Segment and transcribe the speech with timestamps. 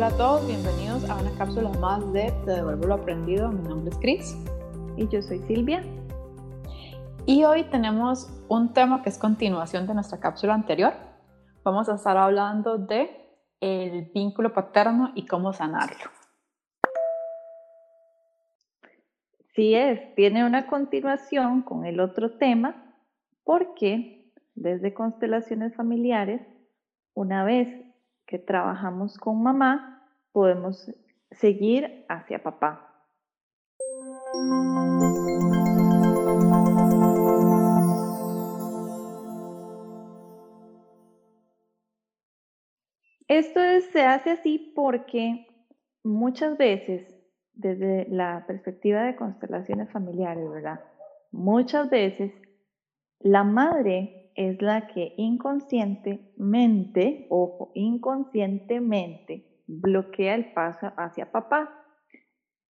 [0.00, 3.52] Hola a todos, bienvenidos a una cápsula más de Te devuelvo lo aprendido.
[3.52, 4.34] Mi nombre es Chris.
[4.96, 5.84] Y yo soy Silvia.
[7.26, 10.94] Y hoy tenemos un tema que es continuación de nuestra cápsula anterior.
[11.64, 13.10] Vamos a estar hablando de
[13.60, 16.10] el vínculo paterno y cómo sanarlo.
[19.54, 22.96] Sí es, tiene una continuación con el otro tema
[23.44, 26.40] porque desde constelaciones familiares,
[27.12, 27.89] una vez
[28.30, 30.88] que trabajamos con mamá, podemos
[31.32, 32.86] seguir hacia papá.
[43.26, 43.60] Esto
[43.92, 45.46] se hace así porque
[46.04, 47.12] muchas veces,
[47.52, 50.80] desde la perspectiva de constelaciones familiares, ¿verdad?
[51.32, 52.32] Muchas veces
[53.18, 61.84] la madre es la que inconscientemente, ojo, inconscientemente bloquea el paso hacia papá.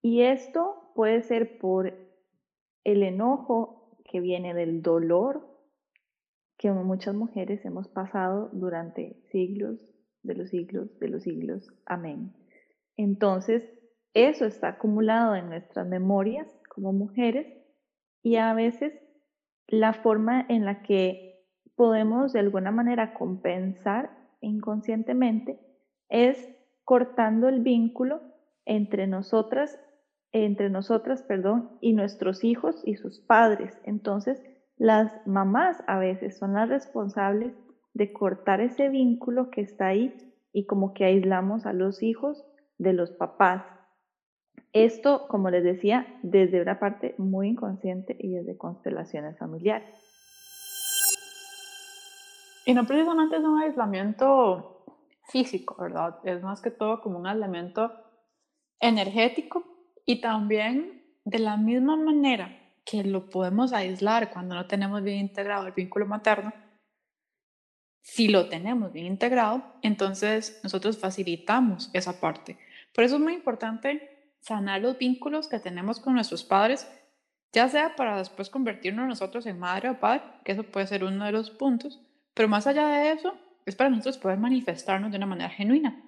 [0.00, 1.92] Y esto puede ser por
[2.84, 5.46] el enojo que viene del dolor
[6.56, 9.78] que muchas mujeres hemos pasado durante siglos,
[10.22, 11.70] de los siglos, de los siglos.
[11.84, 12.34] Amén.
[12.96, 13.62] Entonces,
[14.14, 17.46] eso está acumulado en nuestras memorias como mujeres
[18.22, 18.94] y a veces
[19.66, 21.27] la forma en la que
[21.78, 25.60] podemos de alguna manera compensar inconscientemente
[26.08, 26.36] es
[26.84, 28.20] cortando el vínculo
[28.64, 29.78] entre nosotras,
[30.32, 33.78] entre nosotras, perdón, y nuestros hijos y sus padres.
[33.84, 34.42] Entonces,
[34.76, 37.54] las mamás a veces son las responsables
[37.94, 40.12] de cortar ese vínculo que está ahí
[40.52, 42.44] y como que aislamos a los hijos
[42.78, 43.64] de los papás.
[44.72, 50.07] Esto, como les decía, desde una parte muy inconsciente y desde constelaciones familiares.
[52.68, 54.84] Y no precisamente es un aislamiento
[55.30, 56.18] físico, ¿verdad?
[56.22, 57.90] Es más que todo como un aislamiento
[58.78, 59.64] energético
[60.04, 65.66] y también de la misma manera que lo podemos aislar cuando no tenemos bien integrado
[65.66, 66.52] el vínculo materno,
[68.02, 72.58] si lo tenemos bien integrado, entonces nosotros facilitamos esa parte.
[72.94, 76.86] Por eso es muy importante sanar los vínculos que tenemos con nuestros padres,
[77.50, 81.24] ya sea para después convertirnos nosotros en madre o padre, que eso puede ser uno
[81.24, 82.02] de los puntos,
[82.38, 83.34] pero más allá de eso,
[83.66, 86.00] es para nosotros poder manifestarnos de una manera genuina.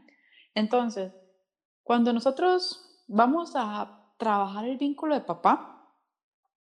[0.54, 1.12] Entonces,
[1.82, 5.92] cuando nosotros vamos a trabajar el vínculo de papá,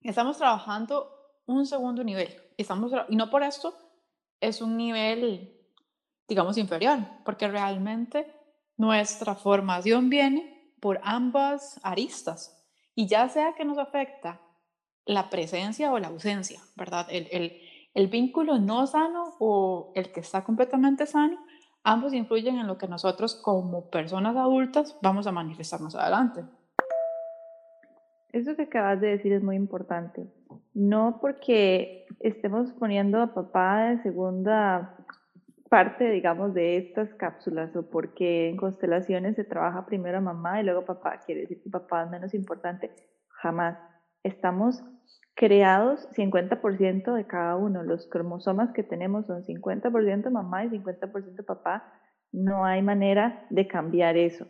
[0.00, 1.12] estamos trabajando
[1.44, 2.34] un segundo nivel.
[2.56, 3.76] Estamos, y no por esto
[4.40, 5.54] es un nivel,
[6.26, 8.34] digamos, inferior, porque realmente
[8.78, 12.58] nuestra formación viene por ambas aristas.
[12.94, 14.40] Y ya sea que nos afecta
[15.04, 17.06] la presencia o la ausencia, ¿verdad?
[17.10, 17.60] El,
[17.98, 21.36] el vínculo no sano o el que está completamente sano,
[21.82, 26.44] ambos influyen en lo que nosotros como personas adultas vamos a manifestar más adelante.
[28.30, 30.28] Eso que acabas de decir es muy importante.
[30.74, 34.94] No porque estemos poniendo a papá de segunda
[35.68, 40.84] parte, digamos, de estas cápsulas o porque en constelaciones se trabaja primero mamá y luego
[40.84, 42.92] papá, quiere decir que papá es menos importante.
[43.42, 43.76] Jamás.
[44.22, 44.84] Estamos
[45.38, 47.84] creados 50% de cada uno.
[47.84, 51.92] Los cromosomas que tenemos son 50% mamá y 50% papá.
[52.32, 54.48] No hay manera de cambiar eso.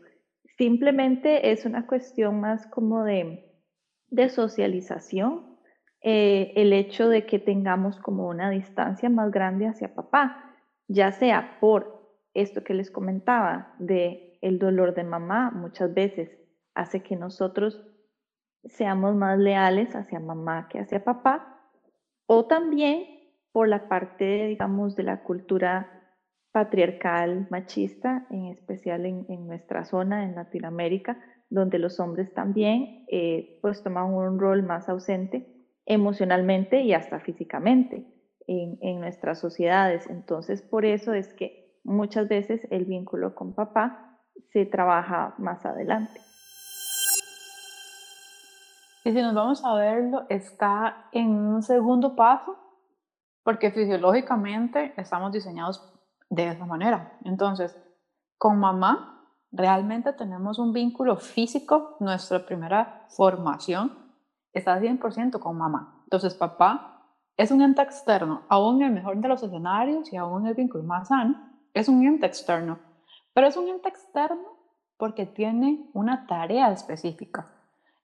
[0.56, 3.44] Simplemente es una cuestión más como de,
[4.08, 5.58] de socialización,
[6.00, 10.54] eh, el hecho de que tengamos como una distancia más grande hacia papá,
[10.88, 16.30] ya sea por esto que les comentaba de el dolor de mamá, muchas veces
[16.74, 17.84] hace que nosotros
[18.64, 21.60] seamos más leales hacia mamá que hacia papá,
[22.26, 23.04] o también
[23.52, 25.98] por la parte, digamos, de la cultura
[26.52, 31.18] patriarcal machista, en especial en, nuestra zona, en Latinoamérica,
[31.50, 35.46] donde los hombres también eh, pues toman un rol más ausente
[35.86, 38.06] emocionalmente y hasta físicamente
[38.46, 40.08] en, en nuestras sociedades.
[40.10, 44.18] Entonces, por eso es que muchas veces el vínculo con papá
[44.52, 46.20] se trabaja más adelante.
[49.08, 52.58] Y si nos vamos a verlo, está en un segundo paso,
[53.42, 55.82] porque fisiológicamente estamos diseñados
[56.28, 57.16] de esa manera.
[57.24, 57.74] Entonces,
[58.36, 63.96] con mamá realmente tenemos un vínculo físico, nuestra primera formación
[64.52, 66.02] está 100% con mamá.
[66.04, 67.02] Entonces, papá
[67.38, 70.54] es un ente externo, aún en el mejor de los escenarios y aún en el
[70.54, 71.34] vínculo más sano,
[71.72, 72.78] es un ente externo.
[73.32, 74.58] Pero es un ente externo
[74.98, 77.54] porque tiene una tarea específica.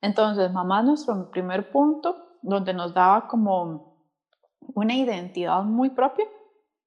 [0.05, 4.05] Entonces, mamá es nuestro primer punto, donde nos daba como
[4.75, 6.27] una identidad muy propia,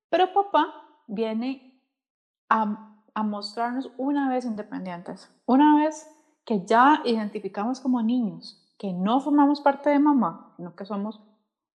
[0.07, 0.71] pero papá
[1.07, 1.81] viene
[2.47, 2.93] a,
[3.23, 6.07] mostrarnos una vez independientes, una vez
[6.45, 11.19] que ya identificamos como niños que no formamos parte de mamá, sino que somos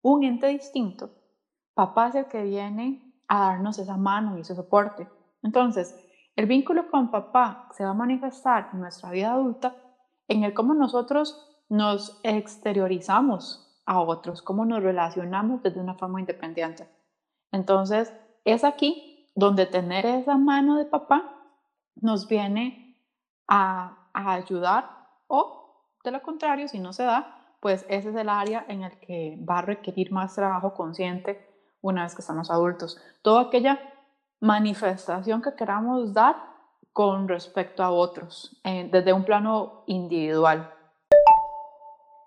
[0.02, 1.08] un ente distinto,
[1.72, 5.08] papá es el que viene a darnos esa mano y ese soporte.
[5.42, 5.98] Entonces,
[6.36, 9.74] el vínculo con papá se va a manifestar en nuestra vida adulta
[10.30, 16.88] en el cómo nosotros nos exteriorizamos a otros, cómo nos relacionamos desde una forma independiente.
[17.52, 21.36] Entonces, es aquí donde tener esa mano de papá
[21.96, 22.96] nos viene
[23.48, 24.88] a, a ayudar
[25.26, 28.98] o, de lo contrario, si no se da, pues ese es el área en el
[29.00, 31.44] que va a requerir más trabajo consciente
[31.82, 33.00] una vez que estamos adultos.
[33.22, 33.80] Toda aquella
[34.38, 36.36] manifestación que queramos dar
[36.92, 40.72] con respecto a otros, eh, desde un plano individual.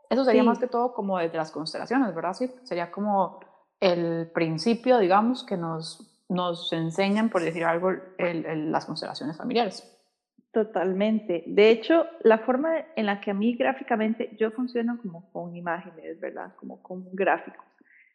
[0.09, 2.33] Eso sería más que todo como desde las constelaciones, ¿verdad?
[2.33, 3.39] Sí, sería como
[3.79, 9.89] el principio, digamos, que nos, nos enseñan, por decir algo, las constelaciones familiares.
[10.51, 11.43] Totalmente.
[11.47, 16.19] De hecho, la forma en la que a mí gráficamente yo funciono como con imágenes,
[16.19, 16.53] ¿verdad?
[16.57, 17.65] Como con gráficos.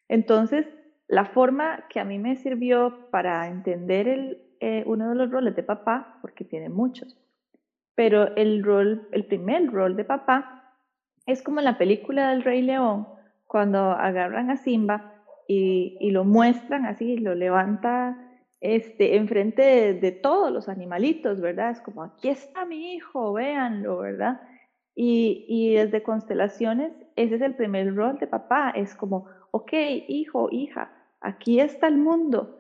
[0.09, 0.67] Entonces,
[1.09, 5.57] la forma que a mí me sirvió para entender el, eh, uno de los roles
[5.57, 7.17] de papá, porque tiene muchos,
[7.95, 10.75] pero el rol, el primer rol de papá
[11.27, 13.07] es como en la película del Rey León,
[13.47, 15.15] cuando agarran a Simba
[15.47, 18.17] y, y lo muestran así, lo levanta
[18.61, 21.71] este, enfrente de, todos los animalitos, ¿verdad?
[21.71, 24.41] Es como, aquí está mi hijo, véanlo, ¿verdad?
[24.95, 29.73] Y, y desde constelaciones, ese es el primer rol de papá, es como, ok,
[30.09, 30.91] hijo, hija,
[31.21, 32.59] aquí está el mundo,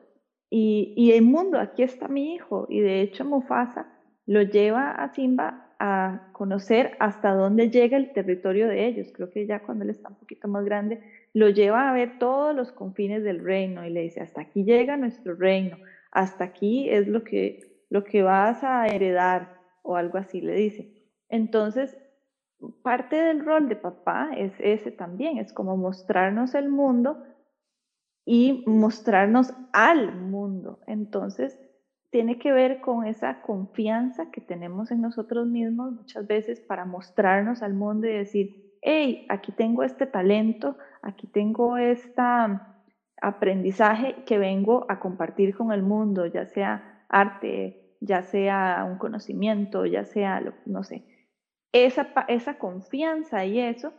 [0.50, 3.86] y, el mundo, aquí está mi hijo, y de hecho Mufasa
[4.26, 9.08] lo lleva a Simba a conocer hasta dónde llega el territorio de ellos.
[9.14, 11.00] Creo que ya cuando él está un poquito más grande,
[11.34, 14.96] lo lleva a ver todos los confines del reino y le dice, hasta aquí llega
[14.96, 15.76] nuestro reino,
[16.10, 20.92] hasta aquí es lo que, lo que vas a heredar o algo así, le dice.
[21.28, 21.96] Entonces,
[22.82, 27.22] parte del rol de papá es ese también, es como mostrarnos el mundo
[28.30, 30.80] y mostrarnos al mundo.
[30.86, 31.58] Entonces,
[32.10, 37.62] tiene que ver con esa confianza que tenemos en nosotros mismos muchas veces para mostrarnos
[37.62, 42.20] al mundo y decir, hey, aquí tengo este talento, aquí tengo este
[43.22, 49.86] aprendizaje que vengo a compartir con el mundo, ya sea arte, ya sea un conocimiento,
[49.86, 51.02] ya sea, no sé.
[51.72, 53.94] Esa, esa confianza y eso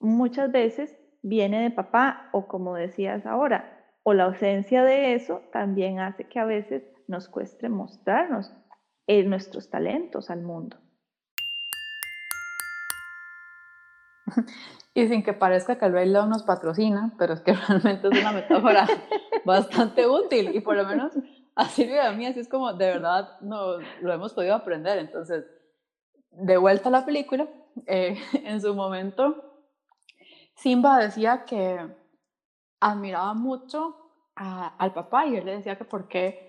[0.00, 6.00] muchas veces viene de papá o como decías ahora, o la ausencia de eso también
[6.00, 8.52] hace que a veces nos cueste mostrarnos
[9.06, 10.78] eh, nuestros talentos al mundo.
[14.94, 18.32] Y sin que parezca que el Rey nos patrocina, pero es que realmente es una
[18.32, 18.84] metáfora
[19.44, 21.12] bastante útil y por lo menos
[21.54, 24.98] a Silvia y a mí así es como de verdad no, lo hemos podido aprender.
[24.98, 25.44] Entonces,
[26.32, 27.48] de vuelta a la película,
[27.86, 29.47] eh, en su momento,
[30.58, 31.96] Simba decía que
[32.80, 33.96] admiraba mucho
[34.34, 36.48] al papá y él le decía que por qué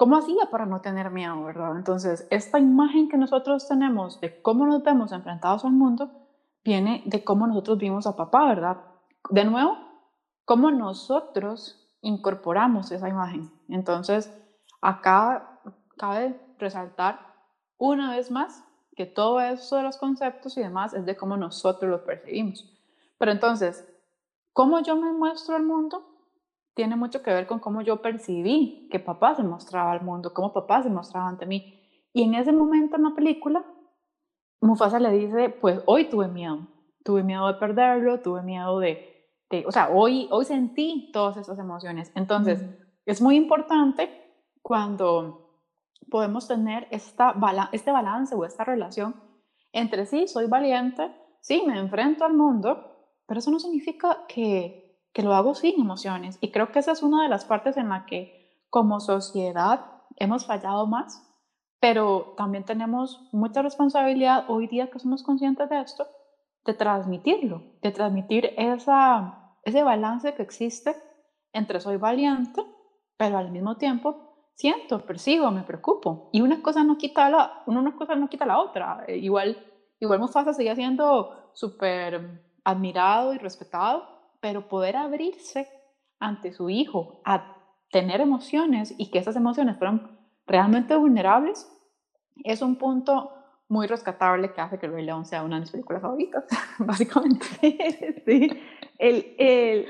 [0.00, 1.76] ¿Cómo hacía para no tener miedo, verdad?
[1.76, 6.10] Entonces, esta imagen que nosotros tenemos de cómo nos vemos enfrentados al mundo
[6.64, 8.78] viene de cómo nosotros vimos a papá, ¿verdad?
[9.28, 9.76] De nuevo,
[10.46, 13.52] cómo nosotros incorporamos esa imagen.
[13.68, 14.34] Entonces,
[14.80, 15.60] acá
[15.98, 17.20] cabe resaltar
[17.76, 18.64] una vez más
[18.96, 22.79] que todo eso de los conceptos y demás es de cómo nosotros los percibimos.
[23.20, 23.88] Pero entonces,
[24.52, 26.10] ¿cómo yo me muestro al mundo?
[26.80, 30.52] tiene mucho que ver con cómo yo percibí que papá se mostraba al mundo, cómo
[30.52, 31.78] papá se mostraba ante mí.
[32.12, 33.64] Y en ese momento en la película,
[34.62, 36.68] Mufasa le dice, pues hoy tuve miedo,
[37.04, 39.36] tuve miedo de perderlo, tuve miedo de,
[39.66, 42.12] o sea, hoy, hoy sentí todas esas emociones.
[42.14, 42.64] Entonces,
[43.04, 44.10] es muy importante
[44.62, 45.66] cuando
[46.10, 47.34] podemos tener esta
[47.72, 49.14] este balance o esta relación
[49.72, 52.89] entre sí, soy valiente, sí, me enfrento al mundo,
[53.30, 56.38] pero eso no significa que que lo hago sin emociones.
[56.40, 60.46] Y creo que esa es una de las partes en la que como sociedad hemos
[60.46, 61.26] fallado más,
[61.80, 66.06] pero también tenemos mucha responsabilidad hoy día que somos conscientes de esto,
[66.64, 70.94] de transmitirlo, de transmitir esa, ese balance que existe
[71.52, 72.62] entre soy valiente,
[73.16, 76.28] pero al mismo tiempo siento, percibo, me preocupo.
[76.32, 79.04] Y una cosa no quita la, una cosa no quita la otra.
[79.08, 79.56] Eh, igual,
[79.98, 84.06] igual Mufasa sigue siendo súper admirado y respetado,
[84.40, 85.68] pero poder abrirse
[86.18, 87.56] ante su hijo a
[87.90, 91.70] tener emociones y que esas emociones fueran realmente vulnerables,
[92.44, 93.32] es un punto
[93.68, 96.44] muy rescatable que hace que El León sea una de mis películas favoritas,
[96.78, 97.46] básicamente.
[98.26, 98.50] sí,
[98.98, 99.86] el, el,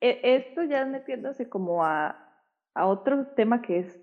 [0.00, 2.16] e, esto ya metiéndose como a,
[2.74, 3.98] a otro tema que es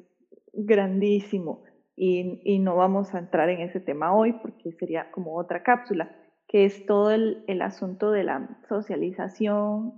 [0.54, 1.64] grandísimo,
[1.98, 6.14] y, no vamos a entrar en ese tema hoy porque sería como otra cápsula,
[6.56, 9.94] que es todo el, asunto de la socialización,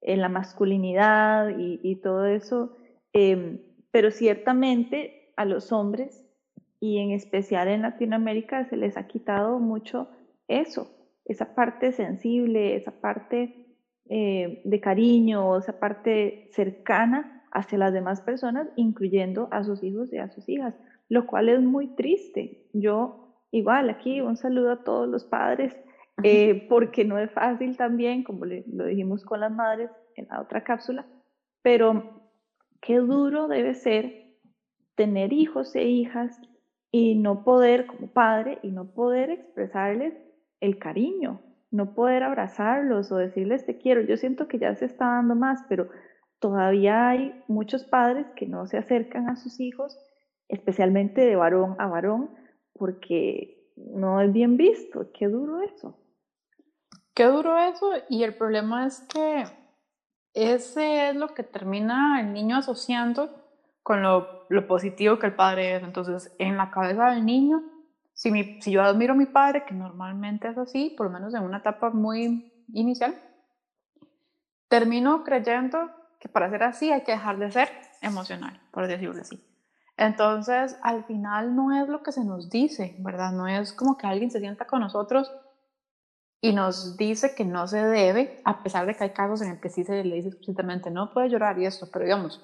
[0.00, 2.74] en la masculinidad y, todo eso.
[3.12, 6.26] Em, pero ciertamente a los hombres
[6.80, 10.08] y en especial en Latinoamérica se les ha quitado mucho
[10.48, 10.90] eso,
[11.26, 13.76] esa parte sensible, esa parte
[14.08, 20.16] eh, de cariño, esa parte cercana hacia las demás personas, incluyendo a sus hijos y
[20.16, 20.74] a sus hijas,
[21.10, 22.70] lo cual es muy triste.
[22.72, 25.76] Yo, igual, aquí un saludo a todos los padres,
[26.24, 30.64] eh, porque no es fácil también, como lo dijimos con las madres en la otra
[30.64, 31.06] cápsula,
[31.62, 32.30] pero
[32.80, 34.20] qué duro debe ser
[34.94, 36.40] tener hijos e hijas
[36.90, 40.14] y no poder, como padre, y no poder expresarles
[40.60, 44.02] el cariño, no poder abrazarlos o decirles te quiero.
[44.02, 45.88] Yo siento que ya se está dando más, pero
[46.40, 49.98] todavía hay muchos padres que no se acercan a sus hijos,
[50.48, 52.30] especialmente de varón a varón,
[52.72, 55.10] porque no es bien visto.
[55.12, 55.99] Qué duro eso.
[57.20, 59.44] Qué duro eso y el problema es que
[60.32, 63.28] ese es lo que termina el niño asociando
[63.82, 65.82] con lo, lo positivo que el padre es.
[65.82, 67.60] Entonces, en la cabeza del niño,
[68.14, 71.34] si, mi, si yo admiro a mi padre, que normalmente es así, por lo menos
[71.34, 73.14] en una etapa muy inicial,
[74.68, 77.68] termino creyendo que para ser así hay que dejar de ser
[78.00, 79.38] emocional, por decirlo así.
[79.98, 83.32] Entonces, al final no es lo que se nos dice, ¿verdad?
[83.32, 85.30] No es como que alguien se sienta con nosotros
[86.40, 89.60] y nos dice que no se debe, a pesar de que hay casos en el
[89.60, 92.42] que sí se le dice explícitamente no puede llorar y esto, pero digamos,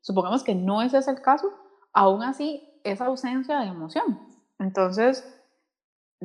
[0.00, 1.52] supongamos que no ese es el caso,
[1.92, 4.20] aún así es ausencia de emoción.
[4.58, 5.32] Entonces,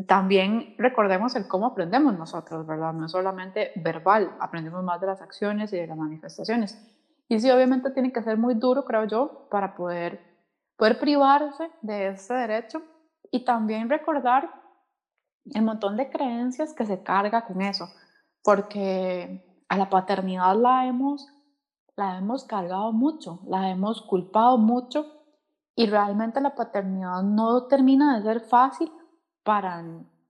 [0.07, 2.93] también recordemos el cómo aprendemos nosotros, ¿verdad?
[2.93, 6.79] No es solamente verbal, aprendemos más de las acciones y de las manifestaciones.
[7.27, 10.21] Y sí, obviamente tiene que ser muy duro, creo yo, para poder,
[10.77, 12.81] poder privarse de ese derecho
[13.31, 14.60] y también recordar
[15.45, 17.87] el montón de creencias que se carga con eso,
[18.43, 21.27] porque a la paternidad la hemos,
[21.95, 25.05] la hemos cargado mucho, la hemos culpado mucho
[25.75, 28.91] y realmente la paternidad no termina de ser fácil
[29.43, 29.81] para,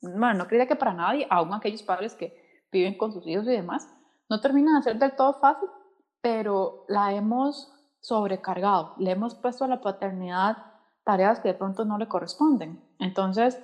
[0.02, 3.52] bueno, no creía que para nadie, aún aquellos padres que viven con sus hijos y
[3.52, 3.88] demás,
[4.30, 5.68] no termina de ser del todo fácil,
[6.22, 10.58] pero la hemos sobrecargado, le hemos puesto a la paternidad
[11.04, 12.82] tareas que de pronto no le corresponden.
[13.00, 13.60] Entonces,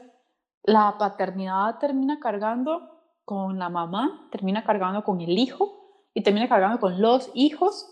[0.67, 6.79] la paternidad termina cargando con la mamá, termina cargando con el hijo y termina cargando
[6.79, 7.89] con los hijos,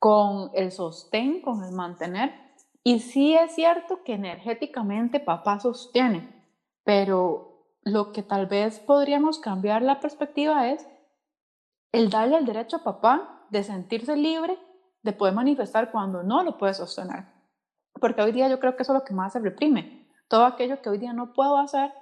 [0.00, 2.34] con el sostén, con el mantener.
[2.82, 6.44] Y sí es cierto que energéticamente papá sostiene,
[6.82, 10.84] pero lo que tal vez podríamos cambiar la perspectiva es
[11.92, 14.58] el darle el derecho a papá de sentirse libre
[15.02, 17.24] de poder manifestar cuando no lo puede sostener.
[17.92, 20.08] Porque hoy día yo creo que eso es lo que más se reprime.
[20.26, 21.92] Todo aquello que hoy día no puedo hacer,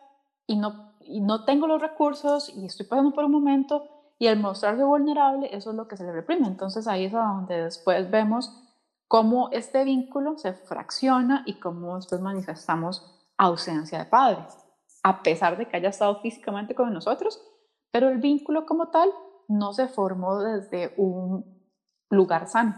[0.47, 4.39] y no, y no tengo los recursos y estoy pasando por un momento y el
[4.39, 6.47] mostrarse vulnerable, eso es lo que se le reprime.
[6.47, 8.61] Entonces ahí es donde después vemos
[9.09, 14.47] cómo este vínculo se fracciona y cómo después manifestamos ausencia de padre,
[15.03, 17.41] a pesar de que haya estado físicamente con nosotros,
[17.91, 19.11] pero el vínculo como tal
[19.49, 21.45] no se formó desde un
[22.11, 22.75] lugar sano.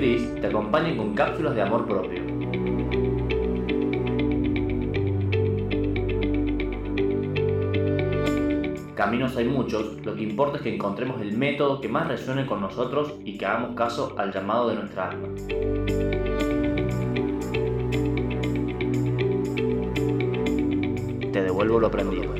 [0.00, 2.22] Te acompañan con cápsulas de amor propio.
[8.94, 12.62] Caminos hay muchos, lo que importa es que encontremos el método que más resuene con
[12.62, 15.28] nosotros y que hagamos caso al llamado de nuestra alma.
[21.30, 22.39] Te devuelvo lo aprendido.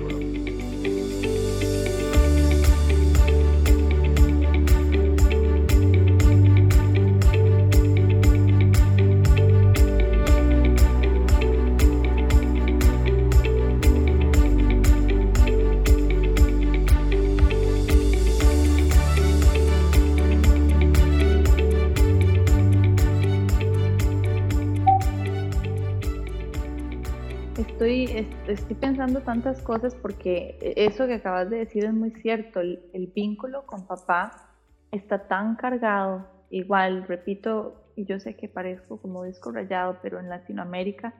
[29.18, 32.60] Tantas cosas porque eso que acabas de decir es muy cierto.
[32.60, 34.48] El, vínculo con papá
[34.92, 36.26] está tan cargado.
[36.50, 41.14] Igual, repito, y yo sé que parezco como disco rayado, pero en Latinoamérica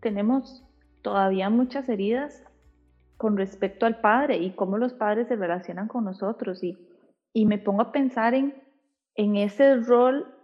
[0.00, 0.64] tenemos
[1.02, 2.42] todavía muchas heridas
[3.18, 6.64] con respecto al padre y cómo los padres se relacionan con nosotros.
[6.64, 6.78] Y,
[7.34, 8.54] y me pongo a pensar en,
[9.14, 10.34] en ese rol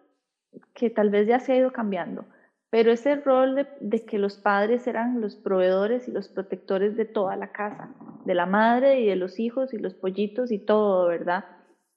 [0.75, 2.27] que tal vez ya se ha ido cambiando
[2.75, 7.37] pero ese rol de, que los padres eran los proveedores y los protectores de toda
[7.37, 11.45] la casa, de la madre y de los hijos y los pollitos y todo, ¿verdad?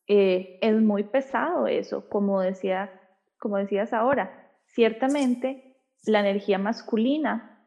[0.05, 2.91] Eh, es muy pesado eso, como, decía,
[3.39, 4.51] como decías ahora.
[4.67, 7.59] Ciertamente, la energía masculina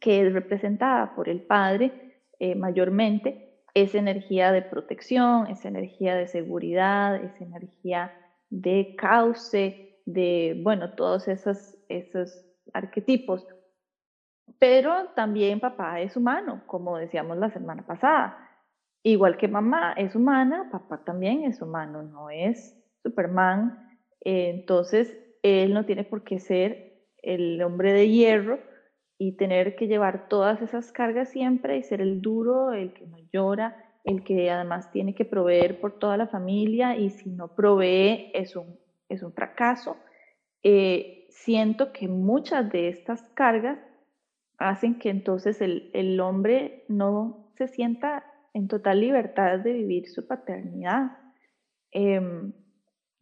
[0.00, 6.28] que es representada por el padre eh, mayormente es energía de protección, es energía de
[6.28, 8.14] seguridad, es energía
[8.48, 12.43] de cauce, de, bueno, todos esos, esos
[12.74, 13.46] arquetipos.
[14.58, 18.44] Pero también papá es humano, como decíamos la semana pasada.
[19.02, 23.98] Igual que mamá es humana, papá también es humano, no es Superman.
[24.20, 28.58] entonces, él no tiene por qué ser el hombre de hierro
[29.18, 33.18] y tener que llevar todas esas cargas siempre y ser el duro, el que no
[33.32, 38.30] llora, el que además tiene que proveer por toda la familia y si no provee
[38.34, 38.78] es un,
[39.08, 39.96] es un fracaso.
[40.62, 43.78] Eh, siento que muchas de estas cargas
[44.58, 48.24] hacen que entonces el, hombre no se sienta
[48.54, 51.18] en total libertad de vivir su paternidad.
[51.90, 52.52] Em,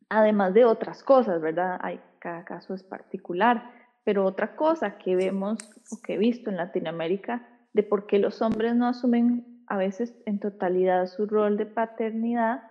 [0.09, 1.79] además de otras cosas, ¿verdad?
[1.83, 3.71] Hay, cada caso es particular,
[4.05, 5.59] pero otra cosa que vemos
[5.91, 10.15] o que he visto en Latinoamérica de por qué los hombres no asumen a veces
[10.27, 12.63] en totalidad su rol de paternidad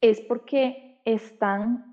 [0.00, 1.91] es porque están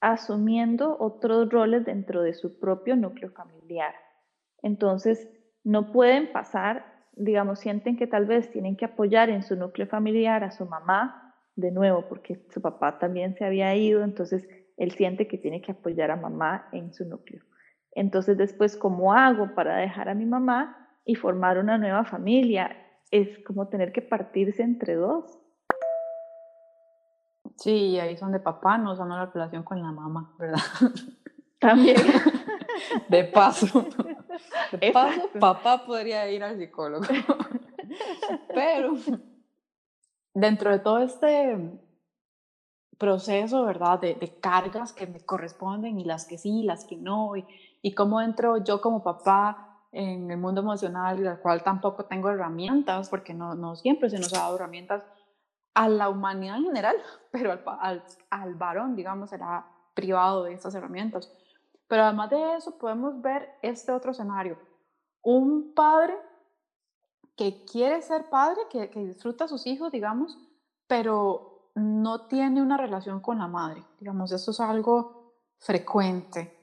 [0.00, 3.94] asumiendo otros roles dentro de su propio núcleo familiar.
[4.62, 5.28] Entonces,
[5.64, 10.42] no pueden pasar, digamos, sienten que tal vez tienen que apoyar en su núcleo familiar
[10.44, 15.28] a su mamá, de nuevo, porque su papá también se había ido, entonces él siente
[15.28, 17.42] que tiene que apoyar a mamá en su núcleo.
[17.92, 22.76] Entonces, después, ¿cómo hago para dejar a mi mamá y formar una nueva familia?
[23.10, 25.38] Es como tener que partirse entre dos.
[27.60, 30.62] Sí, ahí son de papá no son la relación con la mamá, ¿verdad?
[31.60, 31.96] También.
[33.08, 33.86] De paso.
[34.72, 37.04] De paso, papá podría ir al psicólogo.
[38.54, 38.94] Pero
[40.32, 41.78] dentro de todo este
[42.96, 44.00] proceso, ¿verdad?
[44.00, 47.44] De, de, cargas que me corresponden y las que sí, las que no, y,
[47.82, 53.10] y cómo entro yo como papá en el mundo emocional, del cual tampoco tengo herramientas,
[53.10, 55.04] porque no, no siempre se nos ha dado herramientas
[55.74, 56.96] a la humanidad en general,
[57.30, 61.32] pero al, al, varón, digamos, será privado de estas herramientas.
[61.88, 64.58] Pero además de eso, podemos ver este otro escenario.
[65.22, 66.16] Un padre
[67.36, 70.38] que quiere ser padre, que, que disfruta a sus hijos, digamos,
[70.86, 73.82] pero no tiene una relación con la madre.
[73.98, 76.56] Digamos, esto es algo frecuente.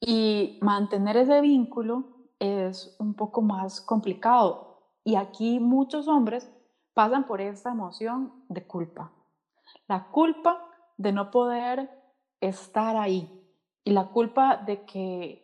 [0.00, 2.04] Y mantener ese vínculo
[2.38, 4.78] es un poco más complicado.
[5.04, 6.50] Y aquí muchos hombres
[6.94, 9.12] pasan por esta emoción de culpa.
[9.88, 10.58] La culpa
[10.96, 11.90] de no poder
[12.40, 13.30] estar ahí
[13.84, 15.42] y la culpa de que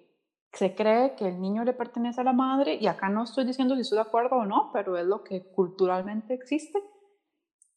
[0.53, 3.75] se cree que el niño le pertenece a la madre y acá no estoy diciendo
[3.75, 6.81] si estoy de acuerdo o no, pero es lo que culturalmente existe.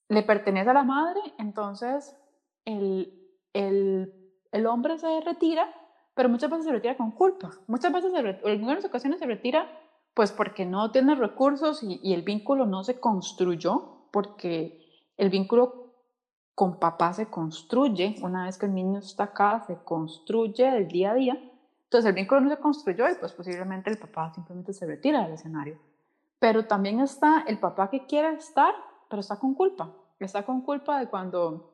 [0.10, 2.16] Le pertenece a la madre, entonces
[2.66, 3.10] el,
[3.54, 4.10] el,
[4.52, 5.70] el hombre se retira,
[6.16, 7.52] pero muchas veces se retira con culpa.
[7.68, 9.70] Muchas veces, en algunas ocasiones se retira
[10.14, 15.94] pues porque no tiene recursos y, el vínculo no se construyó, porque el vínculo
[16.56, 21.12] con papá se construye, una vez que el niño está acá, se construye del día
[21.12, 21.52] a día.
[21.84, 25.34] Entonces el vínculo no se construyó y pues posiblemente el papá simplemente se retira del
[25.34, 25.80] escenario.
[26.38, 28.74] Pero también está el papá que quiere estar,
[29.10, 29.90] pero está con culpa.
[30.20, 31.74] Está con culpa de cuando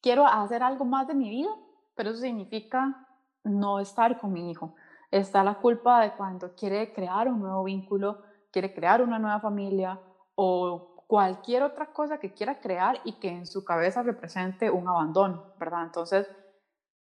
[0.00, 1.50] quiero hacer algo más de mi vida,
[1.94, 3.06] pero eso significa
[3.44, 4.74] no estar con mi hijo
[5.12, 10.00] está la culpa de cuando quiere crear un nuevo vínculo, quiere crear una nueva familia
[10.34, 15.52] o cualquier otra cosa que quiera crear y que en su cabeza represente un abandono,
[15.60, 15.84] ¿verdad?
[15.84, 16.26] Entonces,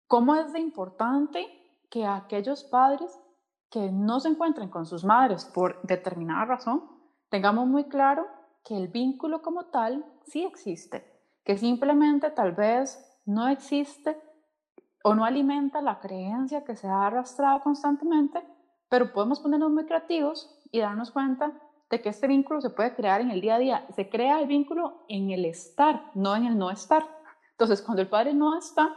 [0.08, 1.46] ¿cómo es de importante
[1.88, 3.16] que aquellos padres
[3.70, 6.82] que no se encuentren con sus madres por determinada razón,
[7.30, 8.26] tengamos muy claro
[8.64, 11.10] que el vínculo como tal sí existe,
[11.42, 14.20] que simplemente tal vez no existe
[15.02, 18.42] o no alimenta la creencia que se ha arrastrado constantemente,
[18.88, 21.52] pero podemos ponernos muy creativos y darnos cuenta
[21.90, 23.86] de que este vínculo se puede crear en el día a día.
[23.90, 27.06] Se crea el vínculo en el estar, no en el no estar.
[27.50, 28.94] Entonces, cuando el padre no está,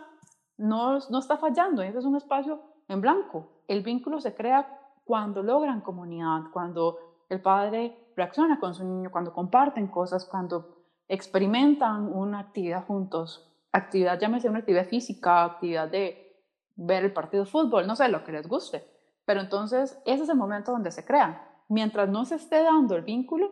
[0.57, 3.63] no, no está fallando, ese es un espacio en blanco.
[3.67, 6.97] El vínculo se crea cuando logran comunidad, cuando
[7.29, 14.19] el padre reacciona con su niño, cuando comparten cosas, cuando experimentan una actividad juntos actividad,
[14.19, 16.43] llámese una actividad física, actividad de
[16.75, 18.85] ver el partido de fútbol, no sé, lo que les guste.
[19.25, 21.41] Pero entonces ese es el momento donde se crean.
[21.67, 23.51] Mientras no se esté dando el vínculo,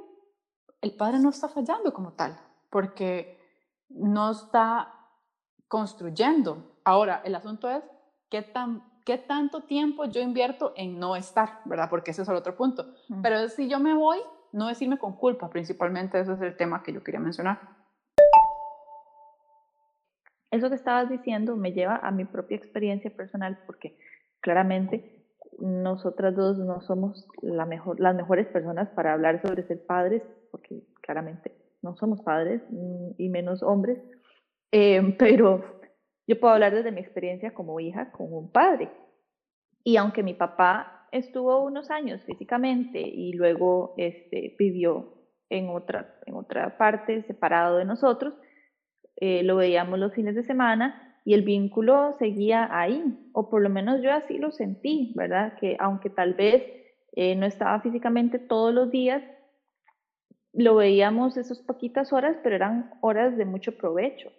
[0.81, 2.37] el padre no está fallando como tal,
[2.69, 3.39] porque
[3.89, 4.93] no está
[5.67, 6.77] construyendo.
[6.83, 7.83] Ahora, el asunto es
[8.29, 11.89] qué tan qué tanto tiempo yo invierto en no estar, ¿verdad?
[11.89, 12.93] Porque ese es el otro punto.
[13.21, 14.19] Pero si yo me voy,
[14.51, 17.59] no decirme con culpa, principalmente ese es el tema que yo quería mencionar.
[20.53, 23.97] Eso que estabas diciendo me lleva a mi propia experiencia personal porque
[24.39, 25.25] claramente
[25.57, 30.83] nosotras dos no somos la mejor, las mejores personas para hablar sobre ser padres, porque
[31.01, 33.97] claramente no somos padres mm, y menos hombres,
[34.71, 35.63] eh, pero
[36.27, 38.91] yo puedo hablar desde mi experiencia como hija con un padre.
[39.83, 45.15] Y aunque mi papá estuvo unos años físicamente y luego este, vivió
[45.49, 48.35] en otra, en otra parte separado de nosotros,
[49.25, 53.69] eh, lo veíamos los fines de semana y el vínculo seguía ahí, o por lo
[53.69, 55.53] menos yo así lo sentí, ¿verdad?
[55.57, 56.61] Que aunque tal vez
[57.13, 59.23] eh, no estaba físicamente todos los días,
[60.51, 64.29] lo veíamos esas poquitas horas, pero eran horas de mucho provecho.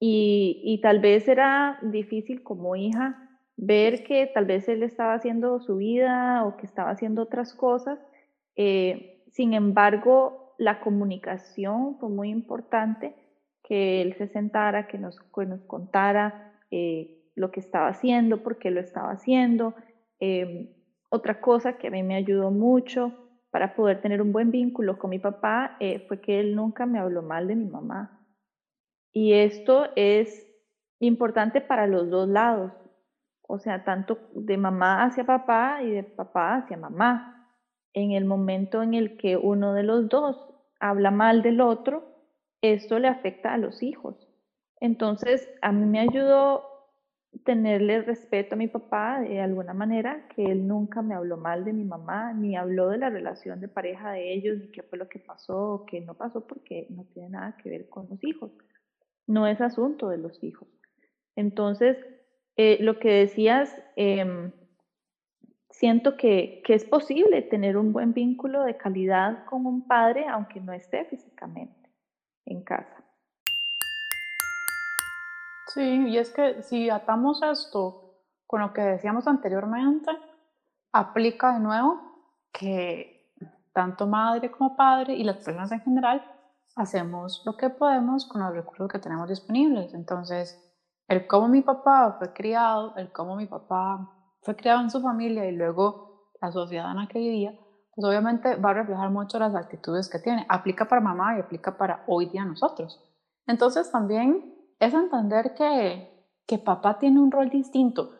[0.00, 5.60] Y, y tal vez era difícil como hija ver que tal vez él estaba haciendo
[5.60, 8.00] su vida o que estaba haciendo otras cosas.
[8.56, 13.14] Eh, sin embargo, la comunicación fue muy importante
[13.70, 18.72] que él se sentara, que nos, nos contara eh, lo que estaba haciendo, por qué
[18.72, 19.76] lo estaba haciendo.
[20.18, 20.70] Em,
[21.08, 23.12] otra cosa que a mí me ayudó mucho
[23.52, 26.98] para poder tener un buen vínculo con mi papá eh, fue que él nunca me
[26.98, 28.26] habló mal de mi mamá.
[29.12, 30.48] Y esto es
[30.98, 32.72] importante para los dos lados,
[33.42, 37.48] o sea, tanto de mamá hacia papá y de papá hacia mamá.
[37.92, 40.44] En el momento en el que uno de los dos
[40.80, 42.09] habla mal del otro,
[42.62, 44.28] esto le afecta a los hijos.
[44.80, 46.64] Entonces, a mí me ayudó
[47.44, 51.72] tenerle respeto a mi papá de alguna manera, que él nunca me habló mal de
[51.72, 55.08] mi mamá, ni habló de la relación de pareja de ellos, ni qué fue lo
[55.08, 58.50] que pasó o qué no pasó, porque no tiene nada que ver con los hijos.
[59.26, 60.68] No es asunto de los hijos.
[61.36, 61.96] Entonces,
[62.56, 64.50] eh, lo que decías, em,
[65.70, 70.60] siento que, que es posible tener un buen vínculo de calidad con un padre, aunque
[70.60, 71.79] no esté físicamente
[72.44, 73.04] en casa.
[75.68, 80.10] Sí, y es que si atamos esto con lo que decíamos anteriormente,
[80.92, 82.00] aplica de nuevo
[82.52, 83.32] que
[83.72, 86.24] tanto madre como padre y las personas en general
[86.74, 89.94] hacemos lo que podemos con los recursos que tenemos disponibles.
[89.94, 90.58] Entonces,
[91.06, 95.46] el cómo mi papá fue criado, el cómo mi papá fue criado en su familia
[95.46, 97.54] y luego la sociedad en la que vivía,
[97.94, 100.46] pues obviamente va a reflejar mucho las actitudes que tiene.
[100.48, 103.00] Aplica para mamá y aplica para hoy día nosotros.
[103.46, 106.08] Entonces también es entender que,
[106.46, 108.12] que papá tiene un rol distinto.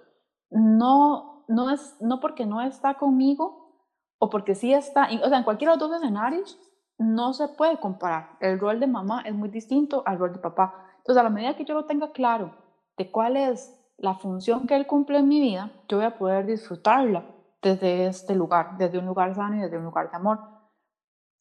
[0.50, 3.60] No, no, es, no porque no está conmigo
[4.18, 6.58] o porque sí está, o sea, en cualquiera de los dos escenarios
[6.98, 8.36] no se puede comparar.
[8.40, 10.86] El rol de mamá es muy distinto al rol de papá.
[10.98, 12.54] Entonces, a la medida que yo lo tenga claro
[12.98, 16.44] de cuál es la función que él cumple en mi vida, yo voy a poder
[16.44, 17.24] disfrutarla
[17.62, 20.38] desde este lugar, desde un lugar sano y desde un lugar de amor.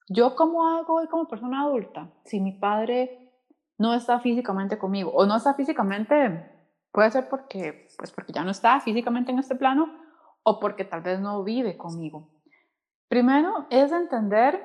[0.07, 2.11] ¿Yo cómo hago hoy como persona adulta?
[2.25, 3.31] Si mi padre
[3.77, 6.51] no está físicamente conmigo, o no está físicamente,
[6.91, 9.87] puede ser porque, pues porque ya no está físicamente en este plano,
[10.43, 12.29] o porque tal vez no vive conmigo.
[13.07, 14.61] Primero es entender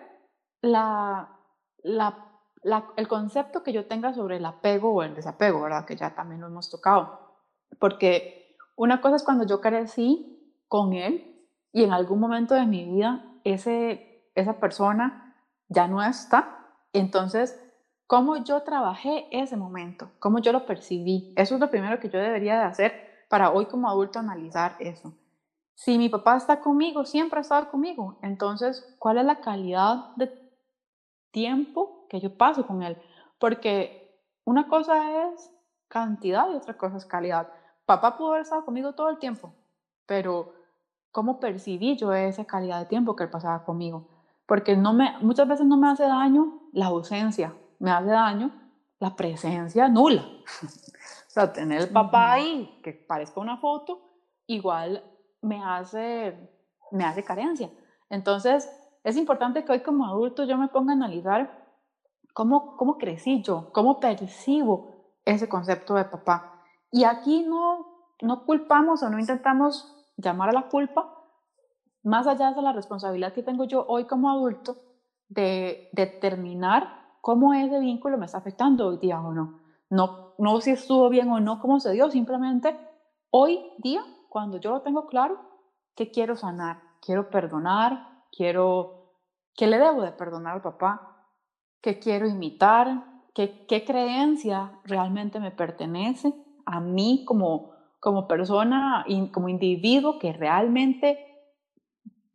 [0.60, 1.38] la,
[1.82, 5.84] la, el concepto que yo tenga sobre el apego o el desapego, ¿verdad?
[5.84, 7.38] Que ya también lo hemos tocado.
[7.78, 11.33] Porque una cosa es cuando yo crecí con él
[11.74, 15.34] y en algún momento de mi vida ese, esa persona
[15.68, 16.68] ya no está.
[16.92, 17.60] Entonces,
[18.06, 20.12] ¿cómo yo trabajé ese momento?
[20.20, 21.34] ¿Cómo yo lo percibí?
[21.36, 25.12] Eso es lo primero que yo debería de hacer para hoy como adulto analizar eso.
[25.74, 30.32] Si mi papá está conmigo, siempre ha estado conmigo, entonces, ¿cuál es la calidad de
[31.32, 32.96] tiempo que yo paso con él?
[33.40, 35.50] Porque una cosa es
[35.88, 37.48] cantidad y otra cosa es calidad.
[37.84, 39.52] Papá pudo haber estado conmigo todo el tiempo,
[40.06, 40.63] pero
[41.14, 44.08] cómo percibí yo esa calidad de tiempo que él pasaba conmigo.
[44.46, 48.50] Porque no me, muchas veces no me hace daño la ausencia, me hace daño
[48.98, 50.22] la presencia nula.
[50.62, 54.02] o sea, tener el papá ahí, que parezca una foto,
[54.48, 55.04] igual
[55.40, 56.36] me hace,
[56.90, 57.70] me hace carencia.
[58.10, 58.68] Entonces,
[59.04, 61.64] es importante que hoy como adulto yo me ponga a analizar
[62.32, 66.60] cómo, cómo crecí yo, cómo percibo ese concepto de papá.
[66.90, 71.10] Y aquí no, no culpamos o no intentamos llamar a la culpa,
[72.02, 74.76] más allá de la responsabilidad que tengo yo hoy como adulto
[75.28, 79.60] de determinar cómo ese vínculo me está afectando hoy día o no.
[79.90, 82.76] No, no si estuvo bien o no, cómo se dio, simplemente
[83.30, 85.38] hoy día, cuando yo lo tengo claro,
[85.94, 89.12] que quiero sanar, quiero perdonar, quiero,
[89.56, 91.28] ¿qué le debo de perdonar al papá?
[91.80, 93.04] ¿Qué quiero imitar?
[93.34, 96.34] ¿Qué, qué creencia realmente me pertenece
[96.66, 97.73] a mí como
[98.04, 101.40] como persona como individuo que realmente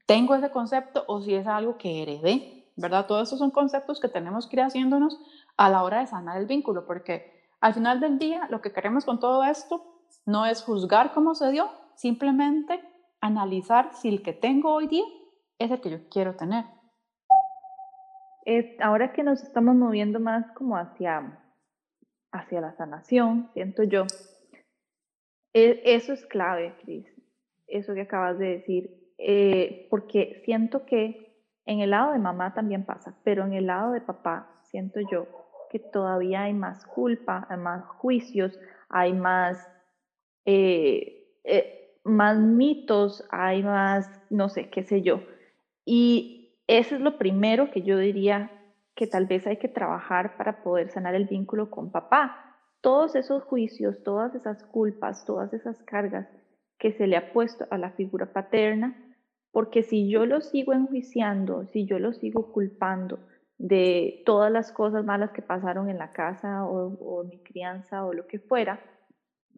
[0.07, 3.05] tengo ese concepto o si es algo que heredé, ¿verdad?
[3.05, 5.19] Todos esos son conceptos que tenemos que ir haciéndonos
[5.57, 9.05] a la hora de sanar el vínculo, porque al final del día lo que queremos
[9.05, 9.85] con todo esto
[10.25, 12.83] no es juzgar cómo se dio, simplemente
[13.21, 15.05] analizar si el que tengo hoy día
[15.59, 16.65] es el que yo quiero tener.
[18.43, 21.39] Es, ahora que nos estamos moviendo más como hacia,
[22.31, 24.07] hacia la sanación, siento yo,
[25.53, 27.05] eso es clave, Cris,
[27.67, 31.29] eso que acabas de decir, eh, porque siento que
[31.65, 35.27] en el lado de mamá también pasa, pero en el lado de papá siento yo
[35.69, 38.59] que todavía hay más culpa, hay más juicios,
[38.89, 39.69] hay más,
[40.45, 45.21] eh, eh, más mitos, hay más, no sé, qué sé yo.
[45.85, 48.51] Y eso es lo primero que yo diría
[48.95, 52.48] que tal vez hay que trabajar para poder sanar el vínculo con papá.
[52.81, 56.27] Todos esos juicios, todas esas culpas, todas esas cargas
[56.77, 58.95] que se le ha puesto a la figura paterna,
[59.51, 63.19] porque si yo lo sigo enjuiciando, si yo lo sigo culpando
[63.57, 68.25] de todas las cosas malas que pasaron en la casa o, mi crianza o lo
[68.25, 68.79] que fuera,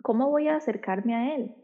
[0.01, 1.55] ¿cómo voy a acercarme a él?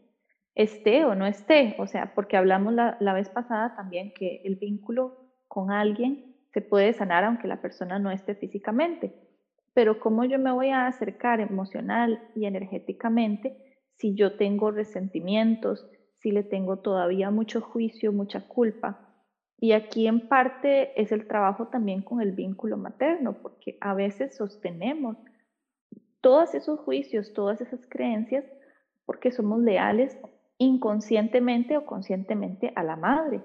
[0.54, 1.74] Esté o no esté.
[1.78, 5.16] O sea, porque hablamos la, la vez pasada también que el vínculo
[5.48, 9.27] con alguien se puede sanar aunque la persona no esté físicamente.
[9.78, 16.32] Pero ¿cómo yo me voy a acercar emocional y energéticamente si yo tengo resentimientos, si
[16.32, 19.14] le tengo todavía mucho juicio, mucha culpa.
[19.56, 24.36] Y aquí en parte es el trabajo también con el vínculo materno, porque a veces
[24.36, 25.16] sostenemos
[26.20, 28.44] todos esos juicios, todas esas creencias,
[29.06, 30.18] porque somos leales
[30.58, 33.42] inconscientemente o conscientemente a la madre.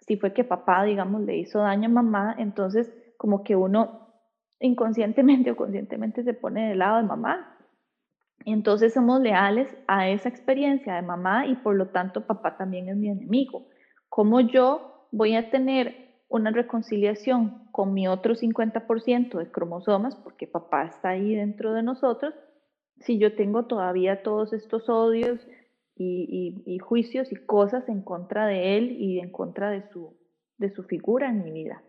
[0.00, 4.03] Si fue que papá, digamos, le hizo daño a mamá, entonces como que uno
[4.60, 7.54] inconscientemente o conscientemente se pone del lado de mamá
[8.44, 12.96] entonces somos leales a esa experiencia de mamá y por lo tanto papá también es
[12.96, 13.66] mi enemigo.
[14.08, 20.84] ¿Cómo yo voy a tener una reconciliación con mi otro 50% de cromosomas, porque papá
[20.84, 22.34] está ahí dentro de nosotros,
[23.00, 25.40] si yo tengo todavía todos estos odios
[25.96, 30.16] y, juicios y cosas en contra de él y en contra de su,
[30.58, 31.82] de su figura en mi vida?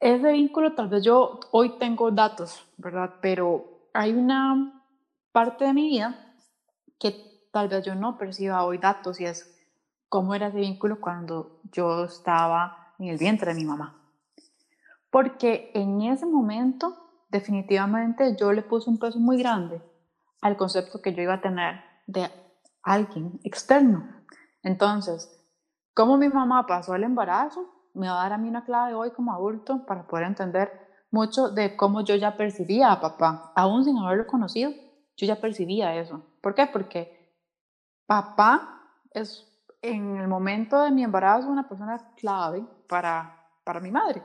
[0.00, 3.14] Ese vínculo, tal vez yo hoy tengo datos, ¿verdad?
[3.22, 4.84] Pero hay una
[5.32, 6.34] parte de mi vida
[6.98, 9.56] que tal vez yo no perciba hoy datos y es
[10.08, 13.98] cómo era ese vínculo cuando yo estaba en el vientre de mi mamá.
[15.10, 16.96] Porque en ese momento
[17.30, 19.82] definitivamente yo le puse un peso muy grande
[20.42, 22.30] al concepto que yo iba a tener de
[22.82, 24.06] alguien externo.
[24.62, 25.42] Entonces,
[25.94, 29.10] cómo mi mamá pasó el embarazo me va a dar a mí una clave hoy
[29.10, 30.70] como adulto para poder entender
[31.10, 34.70] mucho de cómo yo ya percibía a papá, aún sin haberlo conocido,
[35.16, 36.22] yo ya percibía eso.
[36.42, 36.66] ¿Por qué?
[36.66, 37.34] Porque
[38.06, 38.82] papá
[39.12, 39.46] es
[39.80, 44.22] en el momento de mi embarazo una persona clave para, para mi madre.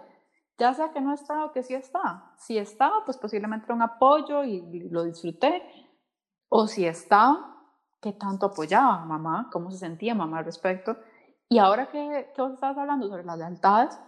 [0.58, 2.34] Ya sea que no estaba o que sí estaba.
[2.38, 5.64] Si estaba, pues posiblemente era un apoyo y lo disfruté.
[6.50, 7.58] O si estaba,
[8.02, 9.50] ¿qué tanto apoyaba a mamá?
[9.52, 10.98] ¿Cómo se sentía mamá al respecto?
[11.52, 14.00] Y ahora que, que vos estabas hablando sobre las lealtades,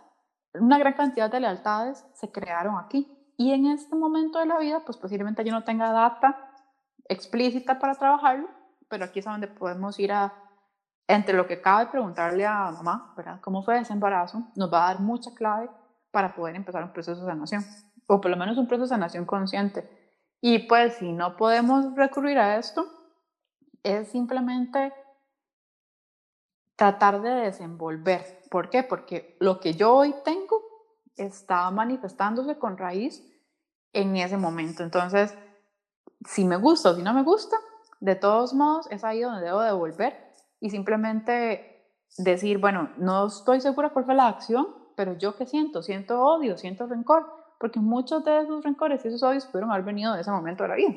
[0.53, 3.06] una gran cantidad de lealtades se crearon aquí.
[3.36, 6.39] Y en este momento de la vida, pues posiblemente yo no tenga data
[7.10, 8.47] explícita para trabajarlo,
[8.88, 10.34] pero aquí es donde podemos ir a,
[11.06, 13.41] entre lo que cabe, preguntarle a mamá, ¿verdad?
[13.41, 14.47] ¿Cómo fue ese embarazo?
[14.56, 15.69] Nos va a dar mucha clave
[16.12, 17.65] para poder empezar un proceso de sanación,
[18.08, 20.25] o por lo menos un proceso de sanación consciente.
[20.39, 22.86] Y pues si no podemos recurrir a esto,
[23.84, 24.93] es simplemente
[26.84, 28.41] tratar de desenvolver.
[28.52, 28.84] ¿Por qué?
[28.84, 30.62] Porque lo que yo hoy tengo
[31.15, 33.24] está manifestándose con raíz
[33.93, 34.84] en ese momento.
[34.84, 35.34] Entonces,
[36.28, 37.56] si me gusta o si no me gusta,
[38.02, 40.13] de todos modos es ahí donde debo devolver
[40.60, 44.67] y simplemente decir, bueno, no estoy segura cuál fue la acción,
[44.98, 49.24] pero yo qué siento, siento odio, siento rencor, porque muchos de esos rencores y esos
[49.24, 50.96] odios pudieron haber venido de ese momento de la vida.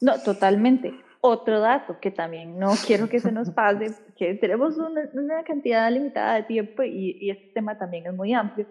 [0.00, 0.94] No, totalmente.
[1.20, 6.36] Otro dato que también no quiero que se nos pase, que tenemos una, cantidad limitada
[6.36, 8.66] de tiempo y, este tema también es muy amplio,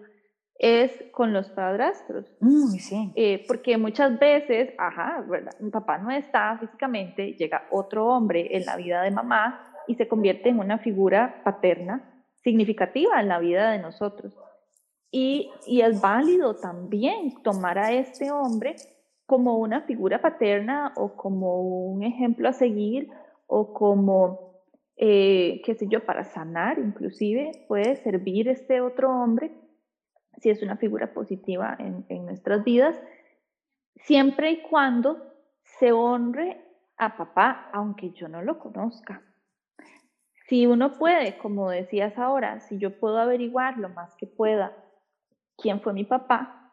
[0.58, 2.26] es con los padrastros.
[2.40, 3.12] Mm, sí.
[3.16, 5.52] Eh, porque muchas veces, ajá, ¿verdad?
[5.60, 10.08] mi papá no está físicamente, llega otro hombre en la vida de mamá y se
[10.08, 14.34] convierte en una figura paterna significativa en la vida de nosotros.
[15.12, 18.76] Y, y es válido también tomar a este hombre
[19.26, 23.10] como una figura paterna o como un ejemplo a seguir
[23.48, 24.62] o como,
[24.98, 29.52] eh, qué sé yo, para sanar inclusive puede servir este otro hombre
[30.38, 33.00] si es una figura positiva en, en nuestras vidas,
[33.96, 35.34] siempre y cuando
[35.64, 36.62] se honre
[36.98, 39.22] a papá, aunque yo no lo conozca.
[40.48, 44.76] Si uno puede, como decías ahora, si yo puedo averiguar lo más que pueda
[45.58, 46.65] quién fue mi papá,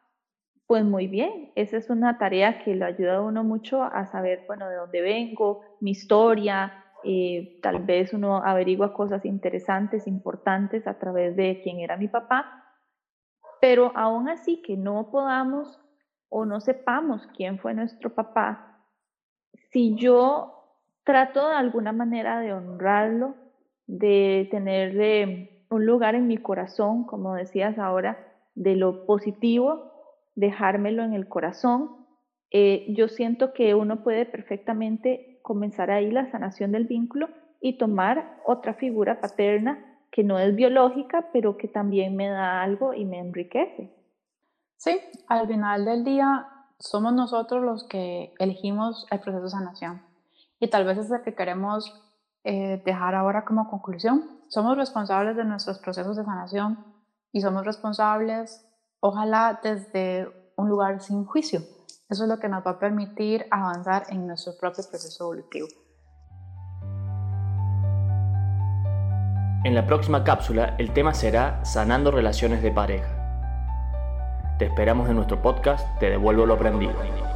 [0.73, 4.45] pues muy bien, esa es una tarea que le ayuda a uno mucho a saber,
[4.47, 6.73] bueno, de dónde vengo, mi historia,
[7.05, 12.65] eh, tal vez uno averigua cosas interesantes, importantes a través de quién era mi papá,
[13.61, 15.79] pero aún así que no podamos
[16.31, 18.79] o no sepamos quién fue nuestro papá,
[19.73, 23.35] si yo trato de alguna manera de honrarlo,
[23.87, 29.92] de tenerle un lugar en mi corazón, como decías ahora, de lo positivo,
[30.35, 32.07] dejármelo en el corazón,
[32.51, 37.29] eh, yo siento que uno puede perfectamente comenzar ahí la sanación del vínculo
[37.61, 42.93] y tomar otra figura paterna que no es biológica, pero que también me da algo
[42.93, 43.91] y me enriquece.
[44.77, 46.47] Sí, al final del día
[46.79, 50.03] somos nosotros los que elegimos el proceso de sanación
[50.59, 51.93] y tal vez es el que queremos
[52.45, 54.43] eh, dejar ahora como conclusión.
[54.49, 56.85] Somos responsables de nuestros procesos de sanación
[57.33, 58.65] y somos responsables,
[59.03, 61.61] ojalá desde un lugar sin juicio.
[62.09, 65.67] Eso es lo que nos va a permitir avanzar en nuestro propio proceso evolutivo.
[69.65, 73.19] En la próxima cápsula el tema será sanando relaciones de pareja.
[74.59, 77.32] Te esperamos en nuestro podcast Te devuelvo lo aprendido.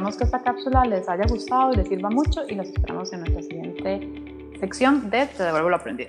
[0.00, 3.20] Esperamos que esta cápsula les haya gustado y les sirva mucho y los esperamos en
[3.20, 4.00] nuestra siguiente
[4.58, 6.08] sección de Te devuelvo lo aprendido.